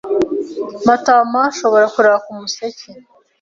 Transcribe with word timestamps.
Matamainshobora 0.85 1.85
kureka 1.93 2.17
kumuseka. 2.25 2.83